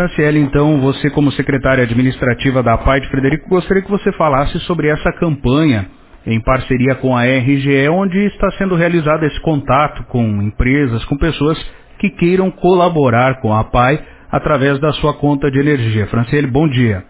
[0.00, 4.88] Franciele, então, você como secretária administrativa da PAI de Frederico, gostaria que você falasse sobre
[4.88, 5.90] essa campanha
[6.26, 11.58] em parceria com a RGE, onde está sendo realizado esse contato com empresas, com pessoas
[11.98, 14.02] que queiram colaborar com a PAI
[14.32, 16.06] através da sua conta de energia.
[16.06, 17.04] Franciele, bom dia.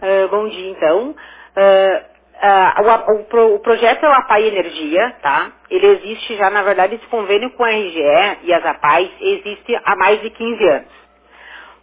[0.00, 1.10] Uh, bom dia, então.
[1.10, 2.10] Uh,
[2.40, 5.52] Uh, o, o, o, projeto é o APAI Energia, tá?
[5.68, 9.94] Ele existe já, na verdade, esse convênio com a RGE e as APAIs existe há
[9.94, 11.00] mais de 15 anos.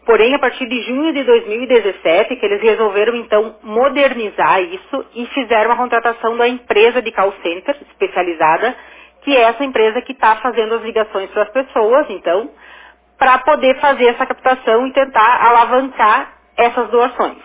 [0.07, 5.69] Porém, a partir de junho de 2017, que eles resolveram, então, modernizar isso e fizeram
[5.73, 8.73] a contratação da empresa de call center especializada,
[9.21, 12.49] que é essa empresa que está fazendo as ligações para as pessoas, então,
[13.19, 17.43] para poder fazer essa captação e tentar alavancar essas doações.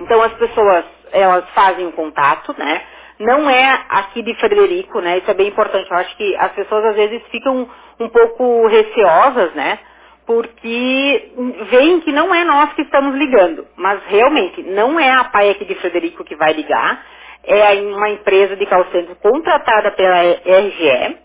[0.00, 2.82] Então, as pessoas elas fazem o contato, né?
[3.20, 5.18] Não é aqui de Frederico, né?
[5.18, 5.88] Isso é bem importante.
[5.88, 7.68] Eu acho que as pessoas às vezes ficam
[8.00, 9.78] um pouco receosas, né?
[10.26, 11.32] Porque
[11.70, 13.66] veem que não é nós que estamos ligando.
[13.76, 17.04] Mas realmente, não é a PAI aqui de Frederico que vai ligar.
[17.44, 18.86] É uma empresa de call
[19.22, 21.18] contratada pela RGE.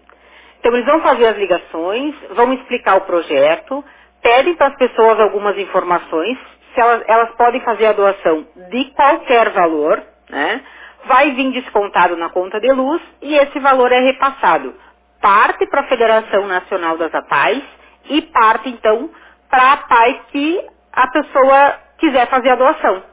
[0.59, 3.84] Então eles vão fazer as ligações, vão explicar o projeto,
[4.22, 6.38] pedem para as pessoas algumas informações
[6.73, 10.61] se elas, elas podem fazer a doação de qualquer valor, né?
[11.06, 14.76] Vai vir descontado na conta de luz e esse valor é repassado.
[15.22, 17.64] Parte para a Federação Nacional das APAIs
[18.10, 19.10] e parte, então,
[19.50, 23.04] para a APAI que a pessoa quiser fazer a doação.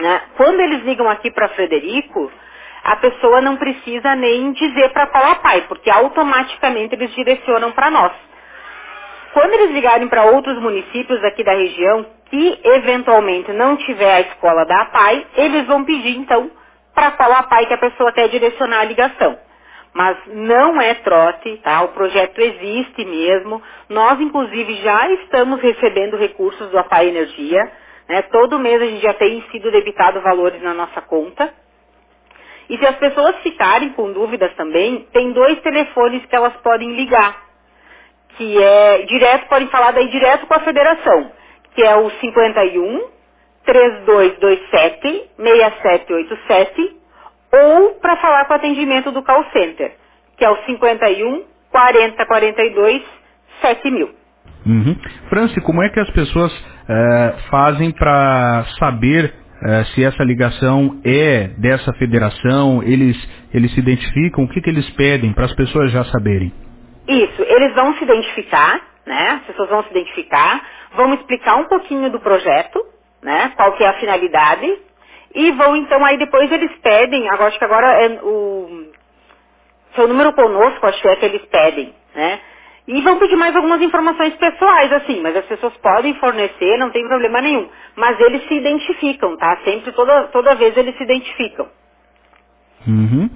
[0.00, 0.22] Né?
[0.36, 2.30] Quando eles ligam aqui para Frederico,
[2.84, 8.12] a pessoa não precisa nem dizer para qual APAI, porque automaticamente eles direcionam para nós.
[9.32, 14.64] Quando eles ligarem para outros municípios aqui da região que eventualmente não tiver a escola
[14.64, 16.50] da APAI, eles vão pedir então
[16.94, 19.38] para qual APAI que a pessoa quer direcionar a ligação.
[19.96, 21.82] Mas não é trote, tá?
[21.84, 23.62] O projeto existe mesmo.
[23.88, 27.72] Nós, inclusive, já estamos recebendo recursos do APAI Energia.
[28.08, 28.22] Né?
[28.24, 31.52] Todo mês a gente já tem sido debitado valores na nossa conta.
[32.68, 37.46] E se as pessoas ficarem com dúvidas também, tem dois telefones que elas podem ligar
[38.36, 41.32] que é direto, podem falar daí direto com a federação,
[41.74, 43.08] que é o 51
[43.64, 46.96] 3227 6787
[47.52, 49.92] ou para falar com o atendimento do call center,
[50.36, 53.02] que é o 51 4042
[53.60, 54.10] 7000.
[54.66, 54.96] Uhum.
[55.28, 56.52] Franci, como é que as pessoas
[56.88, 62.82] é, fazem para saber é, se essa ligação é dessa federação?
[62.82, 63.16] Eles,
[63.54, 64.44] eles se identificam?
[64.44, 66.52] O que, que eles pedem para as pessoas já saberem?
[67.08, 69.40] Isso, eles vão se identificar, né?
[69.40, 70.60] As pessoas vão se identificar,
[70.96, 72.84] vão explicar um pouquinho do projeto,
[73.22, 73.52] né?
[73.56, 74.66] Qual que é a finalidade.
[75.34, 78.86] E vão então, aí depois eles pedem, agora acho que agora é o
[79.94, 82.40] seu número conosco, acho que é que eles pedem, né?
[82.88, 87.06] E vão pedir mais algumas informações pessoais, assim, mas as pessoas podem fornecer, não tem
[87.06, 87.68] problema nenhum.
[87.96, 89.58] Mas eles se identificam, tá?
[89.64, 91.66] Sempre, toda, toda vez eles se identificam.
[92.86, 93.28] Uhum.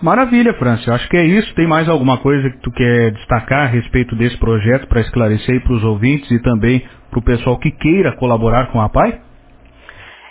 [0.00, 0.94] Maravilha, França.
[0.94, 1.54] Acho que é isso.
[1.54, 5.72] Tem mais alguma coisa que tu quer destacar a respeito desse projeto para esclarecer para
[5.74, 9.20] os ouvintes e também para o pessoal que queira colaborar com a PAI?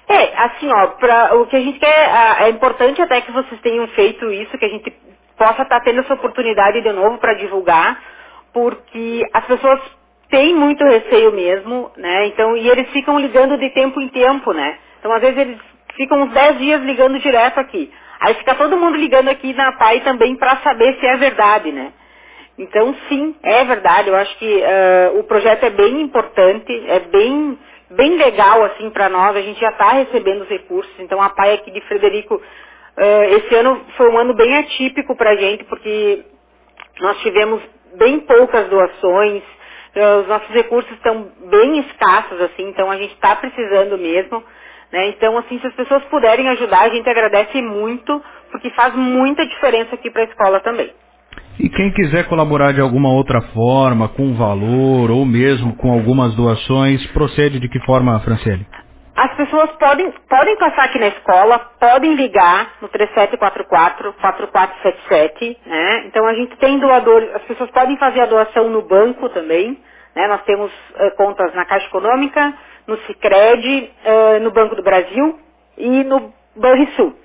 [0.09, 2.09] É, assim, ó, pra, o que a gente quer,
[2.41, 4.91] é importante até que vocês tenham feito isso, que a gente
[5.37, 8.01] possa estar tá tendo essa oportunidade de novo para divulgar,
[8.53, 9.79] porque as pessoas
[10.29, 12.27] têm muito receio mesmo, né?
[12.27, 14.77] Então, e eles ficam ligando de tempo em tempo, né?
[14.99, 15.59] Então, às vezes eles
[15.95, 17.91] ficam uns 10 dias ligando direto aqui.
[18.19, 21.93] Aí fica todo mundo ligando aqui na PAI também para saber se é verdade, né?
[22.57, 24.09] Então, sim, é verdade.
[24.09, 27.57] Eu acho que uh, o projeto é bem importante, é bem,
[27.91, 29.35] bem legal assim para nós.
[29.35, 30.93] A gente já está recebendo os recursos.
[30.99, 35.31] Então, a PAI aqui de Frederico, uh, esse ano foi um ano bem atípico para
[35.31, 36.25] a gente, porque
[36.99, 37.61] nós tivemos
[37.95, 39.43] bem poucas doações.
[39.95, 42.69] Uh, os nossos recursos estão bem escassos, assim.
[42.69, 44.43] Então, a gente está precisando mesmo.
[44.91, 45.09] Né?
[45.09, 49.95] Então, assim, se as pessoas puderem ajudar, a gente agradece muito, porque faz muita diferença
[49.95, 50.93] aqui para a escola também.
[51.59, 57.03] E quem quiser colaborar de alguma outra forma, com valor ou mesmo com algumas doações,
[57.07, 58.63] procede de que forma, Franciele?
[59.15, 66.03] As pessoas podem, podem passar aqui na escola, podem ligar no 3744-4477, né?
[66.05, 69.79] Então a gente tem doadores, as pessoas podem fazer a doação no banco também,
[70.15, 70.27] né?
[70.27, 72.53] Nós temos uh, contas na Caixa Econômica,
[72.85, 75.39] no Cicred, uh, no Banco do Brasil
[75.79, 77.15] e no Banrisul.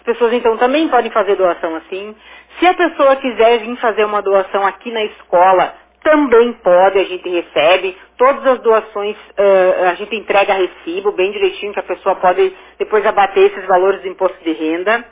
[0.00, 2.16] As pessoas então também podem fazer doação assim.
[2.58, 7.28] Se a pessoa quiser vir fazer uma doação aqui na escola, também pode, a gente
[7.28, 7.96] recebe.
[8.16, 13.04] Todas as doações uh, a gente entrega recibo, bem direitinho, que a pessoa pode depois
[13.04, 15.04] abater esses valores do imposto de renda.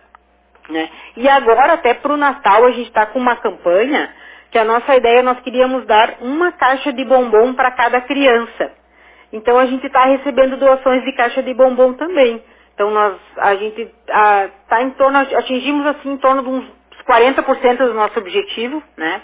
[0.70, 0.88] Né?
[1.16, 4.10] E agora, até para o Natal, a gente está com uma campanha
[4.50, 8.72] que a nossa ideia, nós queríamos dar uma caixa de bombom para cada criança.
[9.30, 12.42] Então a gente está recebendo doações de caixa de bombom também.
[12.78, 16.64] Então nós, a gente está em torno, atingimos assim em torno de uns
[17.08, 19.20] 40% do nosso objetivo, né?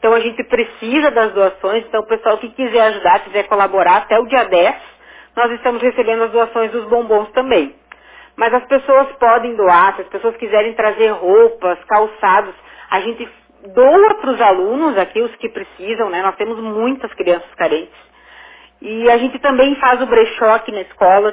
[0.00, 4.18] Então a gente precisa das doações, então o pessoal que quiser ajudar, quiser colaborar até
[4.18, 4.74] o dia 10,
[5.36, 7.72] nós estamos recebendo as doações dos bombons também.
[8.34, 12.52] Mas as pessoas podem doar, se as pessoas quiserem trazer roupas, calçados,
[12.90, 13.28] a gente
[13.74, 16.20] doa para os alunos aqui, os que precisam, né?
[16.20, 17.94] Nós temos muitas crianças carentes.
[18.82, 21.32] E a gente também faz o brechó aqui na escola,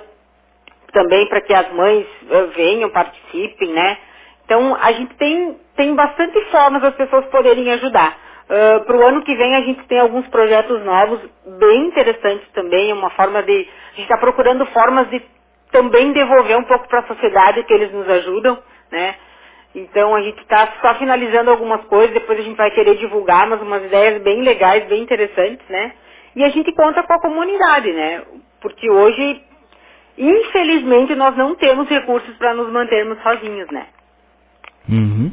[0.96, 3.98] também para que as mães uh, venham, participem, né?
[4.46, 8.18] Então a gente tem, tem bastante formas das pessoas poderem ajudar.
[8.46, 11.20] Uh, para o ano que vem a gente tem alguns projetos novos,
[11.60, 13.52] bem interessantes também, uma forma de.
[13.52, 15.22] A gente está procurando formas de
[15.72, 18.58] também devolver um pouco para a sociedade que eles nos ajudam,
[18.92, 19.16] né?
[19.76, 23.62] Então a gente está só finalizando algumas coisas, depois a gente vai querer divulgar, mas
[23.62, 25.92] umas ideias bem legais, bem interessantes, né?
[26.36, 28.24] E a gente conta com a comunidade, né?
[28.62, 29.42] Porque hoje,
[30.18, 33.88] infelizmente, nós não temos recursos para nos mantermos sozinhos, né?
[34.90, 35.32] Uhum.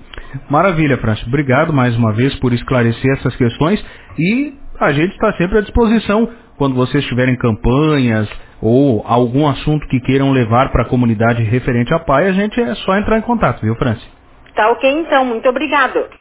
[0.50, 1.26] Maravilha, Francis.
[1.26, 3.84] Obrigado mais uma vez por esclarecer essas questões
[4.19, 8.29] e a gente está sempre à disposição quando vocês tiverem campanhas
[8.61, 12.75] ou algum assunto que queiram levar para a comunidade referente à PAI, a gente é
[12.76, 14.08] só entrar em contato, viu, Francis?
[14.55, 16.05] Tá ok então, muito obrigado.